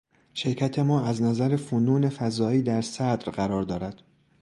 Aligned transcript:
شرکت 0.33 0.79
ما 0.79 1.05
از 1.05 1.21
نظر 1.21 1.55
فنون 1.55 2.09
فضایی 2.09 2.61
در 2.61 2.81
صدر 2.81 3.15
قرار 3.31 3.63
دارد. 3.63 4.01